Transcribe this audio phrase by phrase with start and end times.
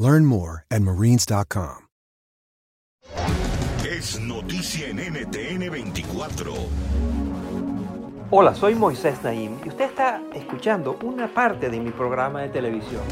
[0.00, 1.88] Learn more at marines.com.
[3.84, 6.52] Es noticia en NTN 24.
[8.30, 13.02] Hola, soy Moisés Naim y usted está escuchando una parte de mi programa de televisión.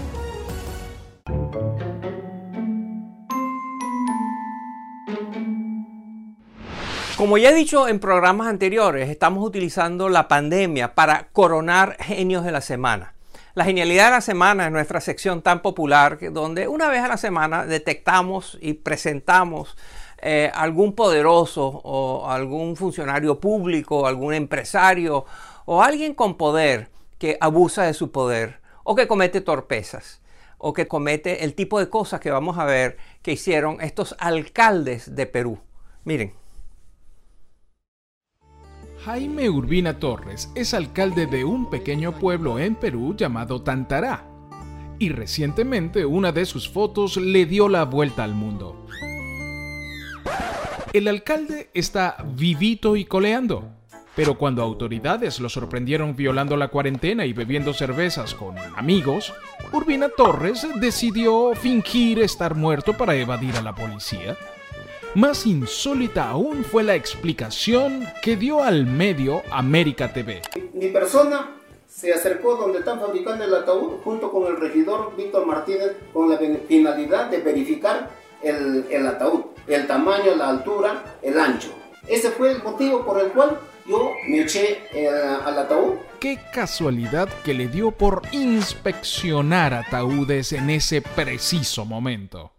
[7.16, 12.52] Como ya he dicho en programas anteriores, estamos utilizando la pandemia para coronar genios de
[12.52, 13.15] la semana.
[13.56, 17.16] La genialidad de la semana es nuestra sección tan popular donde una vez a la
[17.16, 19.78] semana detectamos y presentamos
[20.18, 25.24] eh, algún poderoso o algún funcionario público, algún empresario
[25.64, 30.20] o alguien con poder que abusa de su poder o que comete torpezas
[30.58, 35.16] o que comete el tipo de cosas que vamos a ver que hicieron estos alcaldes
[35.16, 35.60] de Perú.
[36.04, 36.45] Miren.
[39.06, 44.24] Jaime Urbina Torres es alcalde de un pequeño pueblo en Perú llamado Tantará.
[44.98, 48.84] Y recientemente una de sus fotos le dio la vuelta al mundo.
[50.92, 53.70] El alcalde está vivito y coleando.
[54.16, 59.32] Pero cuando autoridades lo sorprendieron violando la cuarentena y bebiendo cervezas con amigos,
[59.72, 64.36] Urbina Torres decidió fingir estar muerto para evadir a la policía.
[65.16, 70.42] Más insólita aún fue la explicación que dio al medio América TV.
[70.74, 71.56] Mi persona
[71.88, 76.36] se acercó donde están fabricando el ataúd junto con el regidor Víctor Martínez con la
[76.68, 78.10] finalidad de verificar
[78.42, 81.70] el, el ataúd, el tamaño, la altura, el ancho.
[82.06, 85.94] Ese fue el motivo por el cual yo me eché eh, al ataúd.
[86.20, 92.55] Qué casualidad que le dio por inspeccionar ataúdes en ese preciso momento.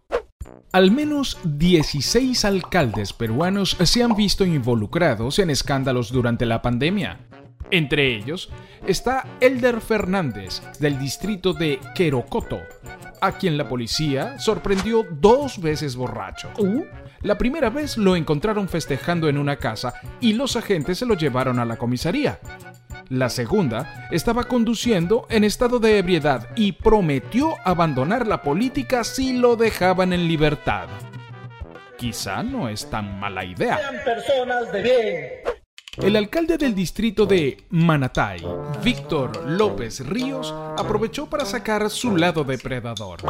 [0.72, 7.20] Al menos 16 alcaldes peruanos se han visto involucrados en escándalos durante la pandemia.
[7.70, 8.50] Entre ellos
[8.86, 12.58] está Elder Fernández, del distrito de Querocoto,
[13.20, 16.50] a quien la policía sorprendió dos veces borracho.
[17.20, 21.58] La primera vez lo encontraron festejando en una casa y los agentes se lo llevaron
[21.58, 22.40] a la comisaría.
[23.10, 29.56] La segunda estaba conduciendo en estado de ebriedad y prometió abandonar la política si lo
[29.56, 30.88] dejaban en libertad.
[31.96, 33.78] Quizá no es tan mala idea.
[34.04, 36.06] personas de bien.
[36.06, 38.42] El alcalde del distrito de Manatay,
[38.84, 43.20] Víctor López Ríos, aprovechó para sacar su lado depredador.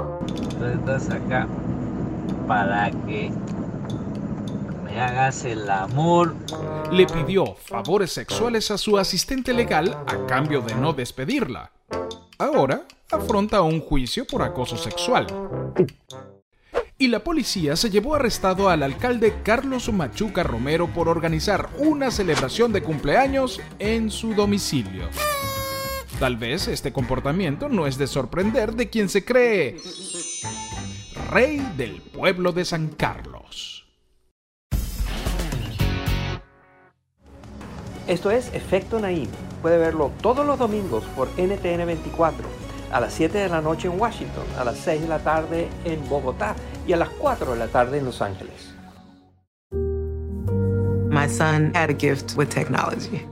[0.75, 1.47] Estás acá
[2.49, 3.31] para que
[4.89, 6.35] me el amor.
[6.91, 11.71] Le pidió favores sexuales a su asistente legal a cambio de no despedirla.
[12.39, 15.27] Ahora afronta un juicio por acoso sexual.
[16.97, 22.73] Y la policía se llevó arrestado al alcalde Carlos Machuca Romero por organizar una celebración
[22.73, 25.09] de cumpleaños en su domicilio.
[26.19, 29.77] Tal vez este comportamiento no es de sorprender de quien se cree
[31.31, 33.38] rey del pueblo de San Carlos.
[38.09, 39.29] Esto es Efecto Naim.
[39.61, 42.43] Puede verlo todos los domingos por NTN 24,
[42.91, 46.09] a las 7 de la noche en Washington, a las 6 de la tarde en
[46.09, 48.75] Bogotá y a las 4 de la tarde en Los Ángeles.
[51.11, 53.27] My son had a gift with technology.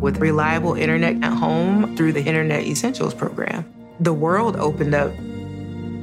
[0.00, 3.66] With reliable internet at home through the Internet Essentials program,
[4.00, 5.12] the world opened up.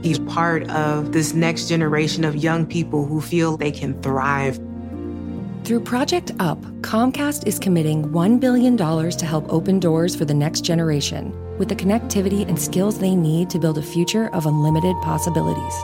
[0.04, 4.60] He's part of this next generation of young people who feel they can thrive.
[5.64, 10.62] Through Project UP, Comcast is committing $1 billion to help open doors for the next
[10.62, 15.76] generation with the connectivity and skills they need to build a future of unlimited possibilities.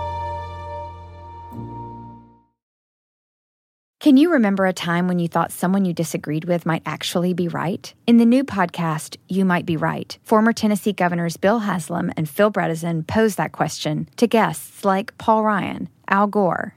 [3.99, 7.47] Can you remember a time when you thought someone you disagreed with might actually be
[7.47, 7.93] right?
[8.07, 12.51] In the new podcast, You Might Be Right, former Tennessee governors Bill Haslam and Phil
[12.51, 16.76] Bredesen pose that question to guests like Paul Ryan, Al Gore,